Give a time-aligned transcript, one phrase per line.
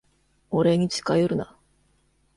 [0.49, 1.55] 俺に近寄るな。